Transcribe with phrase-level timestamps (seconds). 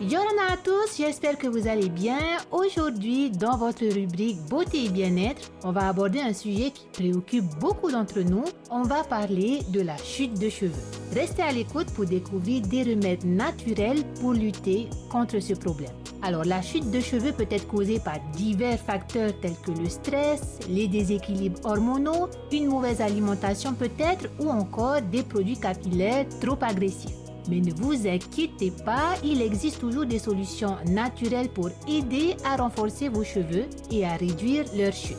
[0.00, 2.18] Yorana à tous, j'espère que vous allez bien.
[2.50, 7.92] Aujourd'hui, dans votre rubrique Beauté et bien-être, on va aborder un sujet qui préoccupe beaucoup
[7.92, 8.44] d'entre nous.
[8.70, 10.72] On va parler de la chute de cheveux.
[11.14, 15.92] Restez à l'écoute pour découvrir des remèdes naturels pour lutter contre ce problème.
[16.22, 20.58] Alors, la chute de cheveux peut être causée par divers facteurs tels que le stress,
[20.68, 27.23] les déséquilibres hormonaux, une mauvaise alimentation peut-être ou encore des produits capillaires trop agressifs.
[27.48, 33.08] Mais ne vous inquiétez pas, il existe toujours des solutions naturelles pour aider à renforcer
[33.08, 35.16] vos cheveux et à réduire leur chute.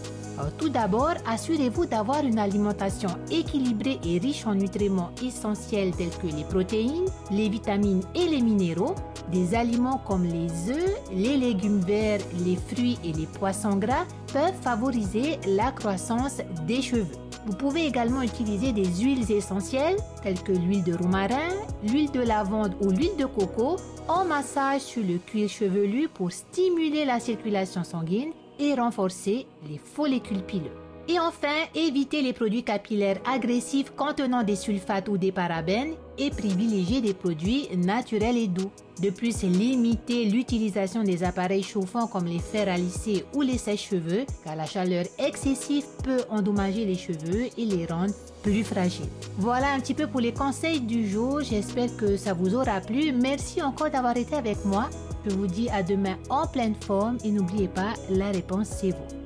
[0.57, 6.43] tout d'abord, assurez-vous d'avoir une alimentation équilibrée et riche en nutriments essentiels tels que les
[6.43, 8.95] protéines, les vitamines et les minéraux,
[9.31, 14.59] des aliments comme les œufs, les légumes verts, les fruits et les poissons gras peuvent
[14.61, 17.24] favoriser la croissance des cheveux.
[17.45, 21.49] Vous pouvez également utiliser des huiles essentielles telles que l'huile de romarin,
[21.83, 23.77] l'huile de lavande ou l'huile de coco
[24.07, 30.43] en massage sur le cuir chevelu pour stimuler la circulation sanguine et renforcer les follicules
[30.43, 30.84] pileux.
[31.07, 36.99] Et enfin, évitez les produits capillaires agressifs contenant des sulfates ou des parabènes et privilégiez
[36.99, 38.71] des produits naturels et doux.
[39.01, 44.25] De plus, limitez l'utilisation des appareils chauffants comme les fers à lisser ou les sèche-cheveux
[44.43, 49.05] car la chaleur excessive peut endommager les cheveux et les rendre plus fragiles.
[49.37, 51.41] Voilà un petit peu pour les conseils du jour.
[51.41, 53.11] J'espère que ça vous aura plu.
[53.11, 54.89] Merci encore d'avoir été avec moi.
[55.27, 59.24] Je vous dis à demain en pleine forme et n'oubliez pas, la réponse c'est vous.